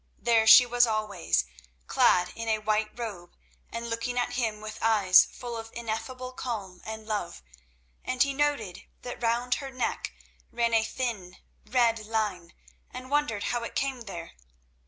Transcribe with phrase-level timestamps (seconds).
[0.17, 1.45] There she was always,
[1.85, 3.35] clad in a white robe,
[3.71, 7.43] and looking at him with eyes full of ineffable calm and love,
[8.03, 10.11] and he noted that round her neck
[10.51, 11.37] ran a thin,
[11.67, 12.55] red line,
[12.89, 14.31] and wondered how it came there.